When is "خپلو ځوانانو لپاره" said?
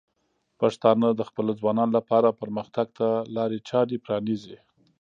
1.29-2.37